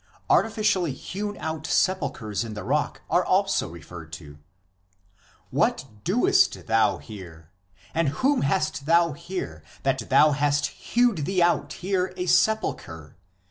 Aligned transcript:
Arti 0.31 0.49
ficially 0.49 0.95
hewn 0.95 1.37
out 1.37 1.67
sepulchres 1.67 2.43
in 2.43 2.55
the 2.55 2.63
rock 2.63 3.03
are 3.07 3.23
also 3.23 3.69
referred 3.69 4.11
to:" 4.13 4.39
What 5.51 5.85
doest 6.03 6.65
thou 6.65 6.97
here? 6.97 7.51
And 7.93 8.09
whom 8.09 8.41
hast 8.41 8.87
thou 8.87 9.11
here, 9.11 9.61
that 9.83 10.09
thou 10.09 10.31
hast 10.31 10.65
hewed 10.65 11.25
thee 11.25 11.43
out 11.43 11.73
here 11.73 12.15
a 12.17 12.25
sepulchre 12.25 13.15